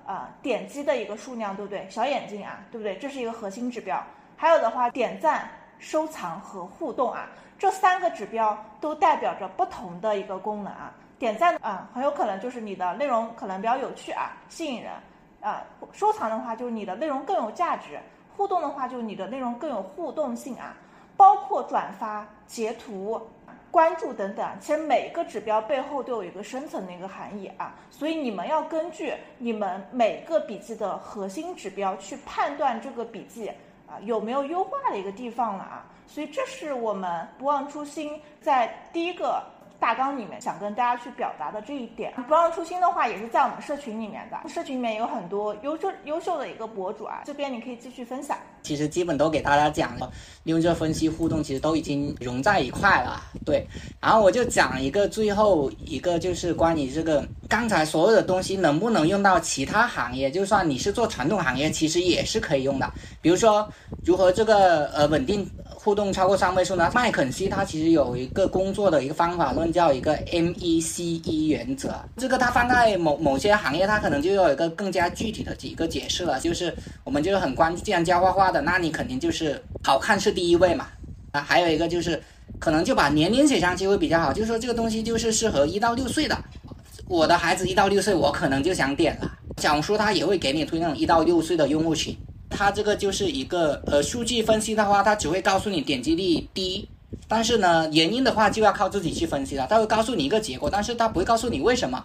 [0.07, 1.85] 啊，点击的一个数量，对不对？
[1.91, 2.97] 小眼睛啊，对不对？
[2.99, 4.01] 这是一个核心指标。
[4.37, 10.95] 还有的话，点赞、收藏和互动啊，这三个指标都代表着不同的一个功能啊。
[11.19, 14.93] 点赞啊，很有可能就是你的内容可能比较有趣啊，吸引人
[15.41, 15.65] 啊。
[15.93, 17.99] 收藏的话，就是你的内容更有价值。
[18.37, 20.75] 互动的话，就是你的内容更有互动性啊。
[21.17, 23.21] 包括转发、截图。
[23.69, 33.49] 关注等等，其实每个指标背后都有一个深层的一个含义啊，所以你们要根据你们每个笔记的核心指标去判断这个笔记
[33.87, 39.43] 啊有没有优化的一个地方了啊，所以这是我们不忘初心在第一个。
[39.79, 44.49] 大纲里面想跟大家去表达的这一点，不忘初心的话，也是在我们社群里面的。
[44.49, 48.37] 社群里面有很多优秀优秀的一个博主啊，这边你可以继续分享。
[48.67, 50.11] 其实基本都给大家讲了，
[50.43, 53.23] 利用这分析互动，其实都已经融在一块了。
[53.45, 53.65] 对，
[54.01, 62.93] 然后我就讲一个最后一个，就是关于这个刚才所有的东西能不能用到其他行业，就算你是做传统行业，其实也是可以用的。
[63.23, 63.69] 比如说
[64.05, 65.49] 如何这个呃稳定。
[65.69, 66.91] 互动超过三位数呢？
[66.93, 71.95] 麦肯锡它其实有一个工作的一个方法论，叫一个 M E C E 原则。
[72.17, 76.41] 这个它放在某某些行业，它可能就有一个更加具体的几个解释了。
[76.41, 76.75] 就是
[77.05, 80.89] 我们就是很关既然教画画那你肯定就是好看是第一位嘛。
[81.33, 82.23] 啊，还有一个就是
[82.59, 86.37] 可能就把年龄写上去会比较好，就是说这个东西就是适合一到六岁的。
[87.09, 89.31] 我的孩子一到六岁，我可能就想点了。
[89.59, 92.17] 小红书它也会给你推那种一到六岁的用户群。
[92.49, 96.89] 它这个就是一个呃数据分析的话，它只会告诉你点击率低，
[97.29, 99.67] 但是呢原因的话就要靠自己去分析了。
[99.69, 102.03] 它会告诉你一个结果，但是它不会告诉你为什么，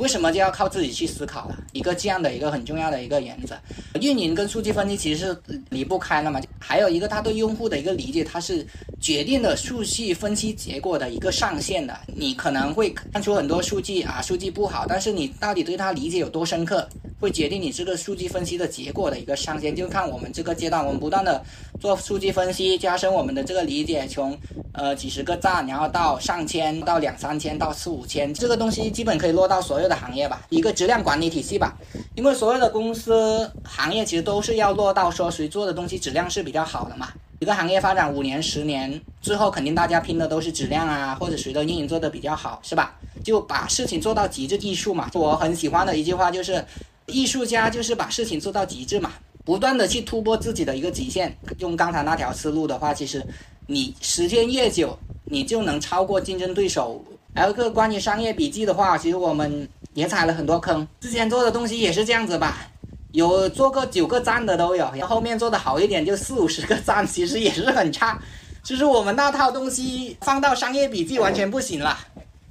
[0.00, 1.58] 为什么就要靠自己去思考了。
[1.72, 3.54] 一个这样的一个很重要的一个原则，
[4.00, 6.40] 运营跟数据分析其实是离不开的嘛。
[6.58, 8.66] 还有一个，他对用户的一个理解，它是
[8.98, 11.94] 决定了数据分析结果的一个上限的。
[12.06, 16.88] 你可能会看出很多数据啊，数据不好，但是你到底对他理解有多深刻？
[17.20, 21.44] 会决定你这个数据分析的结果的一个上限，就看我们这个阶段，我们不断的
[21.78, 24.36] 做数据分析，加深我们的这个理解，从
[24.72, 31.76] 呃几十个赞，然后到上千，到两三千，到四五千，这个东西基本可以落到所有的行业吧，一个质量管理体系吧。
[32.14, 37.08] 因为所有的公司行业其实都是要落到说谁做的东西质量是比较好的嘛。
[37.38, 42.98] 一个行业发展五年、十年，最后肯定大家拼的都是质量啊，或者谁的运营做的比较好，是吧？
[43.22, 45.10] 就把事情做到极致艺术嘛。
[45.14, 46.64] 我很喜欢的一句话就是。
[47.10, 49.12] 艺术家就是把事情做到极致嘛，
[49.44, 51.36] 不断的去突破自己的一个极限。
[51.58, 53.22] 用刚才那条思路的话，其实
[53.66, 57.04] 你时间越久，你就能超过竞争对手。
[57.34, 60.86] 还有个关于商业笔记的话，其实我们也踩了很多坑。
[61.00, 62.68] 之前做的东西也是这样子吧，
[63.12, 68.20] 有做个九个赞的都有，然后后面做的好一点就四五十个赞，其实也是很差。
[68.62, 71.96] 就是我们那套东西放到商业笔记完全不行了。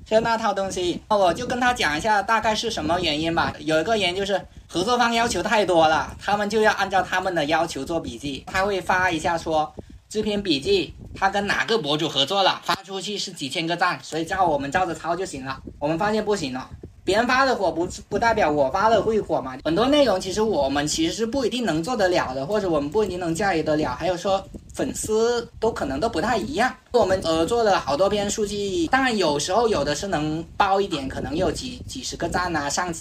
[0.09, 3.53] 就那套东西，那我就跟他讲一下大概是什么原因吧。
[3.59, 8.43] 有一个原因就是合作方要求太多了，他们就要按照他们的要求做笔记。
[8.47, 9.71] 他会发一下说
[10.09, 15.61] 这篇笔记他跟哪个博主合作了，发出去是几千个赞，所以照我们照着抄就行了。
[15.77, 16.67] 我们发现不行了。
[17.03, 19.57] 别人发的火不不代表我发的会火嘛？
[19.63, 23.95] 很多内容其实我们其实是不一定能做得了的，或者我们不一定能驾驭得了。
[23.95, 24.43] 还有说
[24.79, 26.73] 粉丝都可能都不太一样。
[26.91, 32.93] 我们呃做了好多篇数据，当然有时候有的是能爆一点，可能有几几十个赞啊，上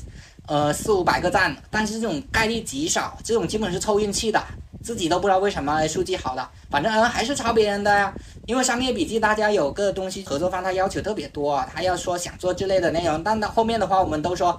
[0.49, 4.43] 呃四五百个赞，但是这种概率极少，这种基本是凑运气的。
[4.83, 8.13] 自己都不知道为什么数据好了，反正还是抄别人的呀。
[8.47, 14.59] 因为商业笔记大家有个东西，合作方他要求特别多，他要说想做之类的内容，但到后面的话，我们都说，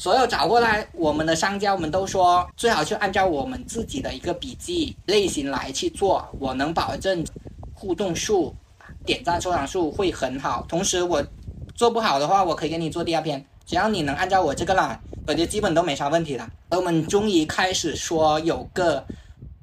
[0.00, 7.22] 所有找过来我们的商家，我们都说最好去按照我们自己的一个笔记类型来去做，我能保证
[7.74, 8.56] 互动数、
[9.04, 10.64] 点赞、收藏数会很好。
[10.66, 11.22] 同时我
[11.74, 16.50] 做不好的话，我可以给你做第二篇，只要你能按照我这个来，我觉得基本都没啥问题了。
[16.70, 19.04] 我们终于开始说有个。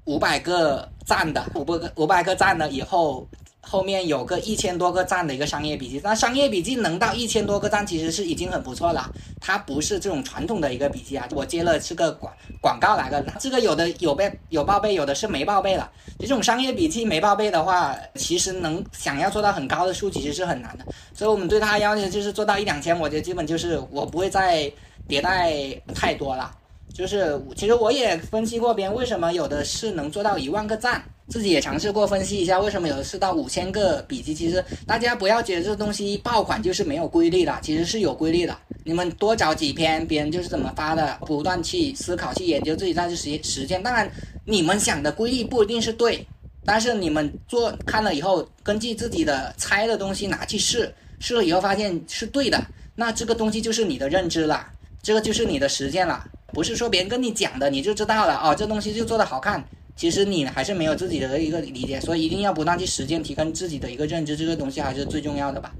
[0.05, 3.27] 五百个赞的，五百个五百个赞了以后，
[3.69, 5.99] 后面有个一千多个赞的一个商业笔记。
[6.01, 9.11] 那商业笔记能到一千多个赞，其实是已经很不错了。
[9.41, 15.91] 它不是这种传统的一个笔记啊，我接了是个广广告来的，这个有的有被有报备，有的是没报备了。
[16.17, 20.85] 这种商业笔记没报备的话，其实能想要做到很高的数，其实是很难的。
[21.13, 24.71] 所以我们对它要求就是做到一两千，我觉得基本就是我不会再
[25.09, 25.53] 迭代
[25.93, 26.51] 太多了。
[26.93, 34.33] 就是，其实我也分析过，别人为什么有的是能做到一万个赞，自己也尝试过分析一下，为什么有的是到五千个笔记。
[34.33, 38.57] 其实大家不要觉得这东西爆款就是没有规律的，其实是有规律的。
[38.83, 43.83] 你们多找几篇，别人就是怎么发的，不断去思考、去研究，自己再去实实践。
[43.83, 44.09] 当然，
[44.45, 46.25] 你们想的规律不一定是对，
[46.63, 52.65] 但是你们做看了以后，根据自己的猜的东西拿去试，试了以后发现是对的，
[52.95, 54.65] 那这个东西就是你的认知了，
[55.03, 56.23] 这个就是你的实践了。
[56.53, 59.61] 不是说别人跟你讲的你就知道了哦，这东西就做的好看，
[59.97, 65.73] 其实你还是没有自己的一个理解，所以一定要不断去实践，提高自己的一个认知，这个东西还是最重要的吧。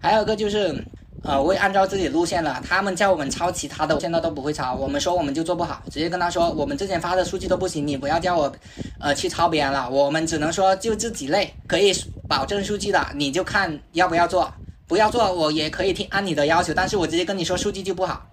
[0.00, 0.74] 还有一个就是，
[1.22, 8.50] 呃，我也按照自己路线了，他们叫我们抄其他的，现在都不会抄，我们说我们就做不好，直接跟他说我们之前发的数据都不行，你不要叫我，
[8.98, 11.92] 呃，去抄别人了，我们只能说就这几类可以
[12.26, 14.50] 保证数据的，你就看要不要做，
[14.86, 18.27] 不要做我也可以听按你的要求，但是我直接跟你说数据就不好。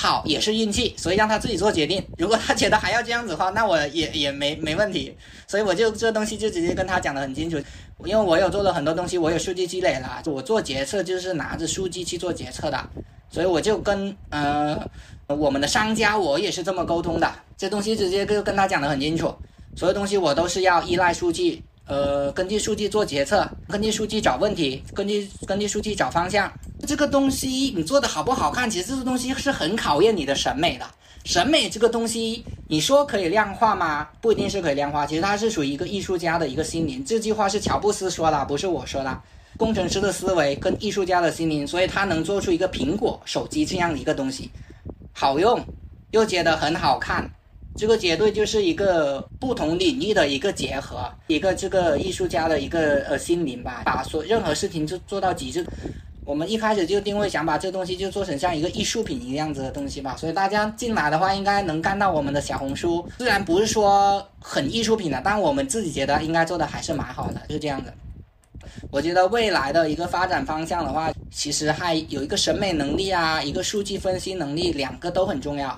[0.00, 2.00] 好也是运气，所以让他自己做决定。
[2.18, 5.12] 如果他觉得还要这样子的话，那我也也没没问题。
[5.48, 7.56] 所以我就这东西就直接跟他讲得很清楚，
[8.04, 12.78] 因为我有做了很多东西，我有数据积累了，我做决策就是拿着数据去做决策的。
[13.28, 14.80] 所以我就跟呃
[15.26, 17.28] 我们的商家，我也是这么沟通的。
[17.56, 19.34] 这东西直接就跟他讲得很清楚，
[19.74, 21.60] 所有东西我都是要依赖数据。
[21.88, 26.52] 呃，根据数据做决策，根据数据找问题，根据根据数据找方向。
[26.86, 30.86] 这个东西你做的好不好看，其实这个东西是很考验你的审美的。
[31.24, 34.08] 审美这个东西，你说可以量化吗？
[34.20, 35.06] 不一定是可以量化。
[35.06, 37.02] 其实它是属于一个艺术家的一个心灵。
[37.04, 39.22] 这句话是乔布斯说的，不是我说的。
[39.56, 44.50] 工程师的思维跟艺术家的心灵，所以他能做出一个苹果手机这样的一个东西，
[45.12, 45.58] 好用
[46.12, 47.28] 又觉得很好看。
[47.78, 55.64] 这个绝对就是一个不同领域的一个结合，一个这个艺术家的一个呃心灵吧，把所任何事情就做到极致。
[56.24, 67.94] 我们一开始就定位想把这东西就做成像一个艺术品一样子的东西吧，所以大家进来的话应该能看到我们的小红书，虽然不是说很艺术品的，但我们自己觉得应该做的还是蛮好的，是这样的。
[68.90, 75.74] 我觉得未来的一个发展方向的话，其实还有一个审美能力啊，一个数据分析能力，两个都很重要。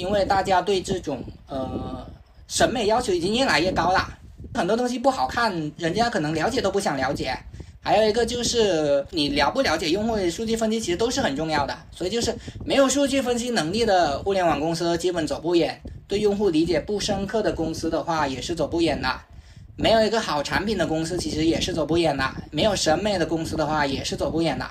[0.00, 2.06] 因为大家对这种呃
[2.48, 4.08] 审美要求已经越来越高了，
[4.54, 7.36] 很多东西不好看，人家可能了解都不想了解。
[7.82, 11.76] 还有一个就是你了不了解用户数据分析，其实都是很重要的。
[11.90, 12.34] 所以就是
[12.64, 15.78] 没有数据分析能力的互联网公司基本走不远，
[16.08, 19.08] 对用户理解不深刻的公司的话也是走不远的。
[19.76, 24.66] 没有一个好产品的公司其实也是走不远的，没有审美的公司的话也是走不远的。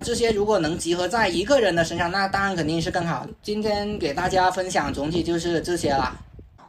[0.00, 3.26] 这些如果能集合在一个人的身上，那当然肯定是更好。
[3.42, 6.14] 今天给大家分享总体就是这些了。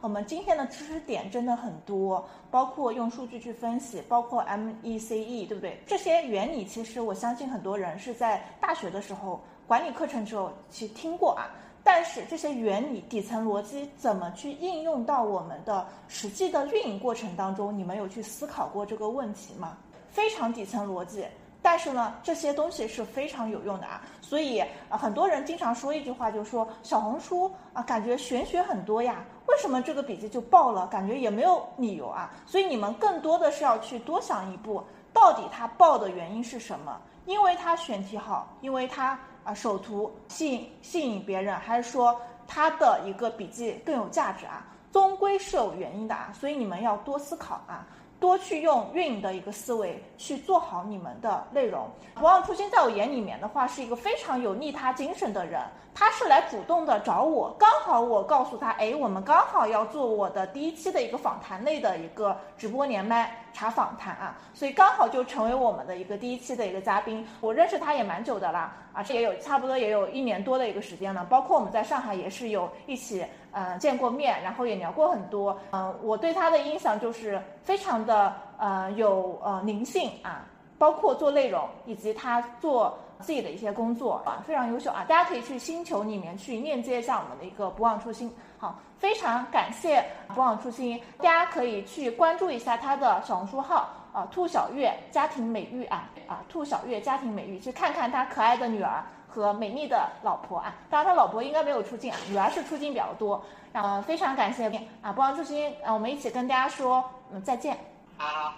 [0.00, 5.80] 我们今天的知识点真的很多，包括用数据去分析，包括 MECE，对不对？
[5.86, 11.50] 这些原理其实我相信很多人是在大学的时候管理课程之后其实听过啊。
[11.84, 17.76] 但是这些原理底层逻辑怎么去应用到我们的实际的运营过程当中？
[17.76, 19.76] 你们有去思考过这个问题吗？
[20.10, 21.24] 非常底层逻辑。
[21.70, 24.58] 但是呢，这些东西是非常有用的啊，所以
[24.88, 30.86] 啊，很多人经常说一句话，就是说小红书啊，感觉玄学很多呀，为什么这个笔记就爆了？
[30.86, 32.32] 感觉也没有理由啊。
[32.46, 36.98] 所以你们更多的是要去多想一步，到底它爆的原因是什么？
[37.26, 44.64] 因为它选题好，因为它啊首图吸引吸引别人，还是说它的一个笔记更有价值啊？
[44.90, 47.86] 终归是有原因的啊，所以你们要多思考啊。
[48.20, 51.88] 多去用运营的一个思维去做好你们的内容。
[52.14, 55.60] 不忘初心，在我眼里面的话，是一个非常有利他精神的人。
[55.94, 67.26] 他是来主动的找我，刚好我告诉他，哎，我们刚好要做我的第一期的一个访谈类的一个直播连麦查访谈啊，所以刚好就成为我们的一个第一期的一个嘉宾。
[67.40, 71.24] 我认识他也蛮久的啦，啊，这也有差不多也有一年多的一个时间了。
[71.24, 73.24] 包括我们在上海也是有一起
[73.58, 75.58] 呃见过面，然后也聊过很多。
[75.72, 80.44] 嗯，我对他的印象就是非常的呃有呃灵性啊，
[80.78, 82.96] 包括做内容以及他做。
[83.20, 85.04] 自己的一些工作啊，非常优秀啊！
[85.08, 88.32] 大家可以去星球里面去链接一下我们的一个不忘初心。
[88.58, 100.74] 好，非常感谢不忘初心，大家可以去关注一下他的小红书号啊，兔小月家庭美育啊啊，兔小月家庭美育，去看看他可爱的女儿和美丽的老婆啊。
[100.90, 103.44] 当然他老婆应该没有出镜啊，女儿是出镜比较多。
[103.84, 104.68] 后非常感谢
[105.02, 107.78] 啊，不忘初心啊，我们一起跟大家说嗯再见。
[108.16, 108.52] 好，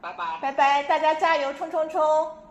[0.00, 2.41] 拜拜，拜拜，大家加油，冲冲冲！